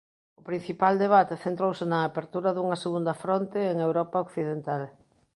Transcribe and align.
O 0.39 0.41
principal 0.49 0.93
debate 1.05 1.41
centrouse 1.45 1.83
na 1.91 1.99
apertura 2.09 2.49
dunha 2.53 2.81
segunda 2.85 3.13
fronte 3.23 3.59
en 3.71 3.77
Europa 3.87 4.23
occidental. 4.25 4.83